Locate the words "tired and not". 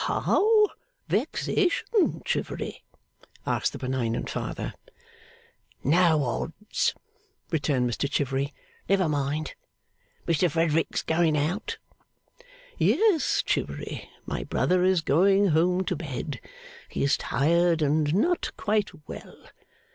17.15-18.49